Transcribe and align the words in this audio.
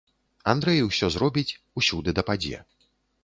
Андрэй 0.53 0.79
усё 0.85 1.09
зробіць, 1.17 1.57
усюды 1.81 2.17
дападзе. 2.21 2.65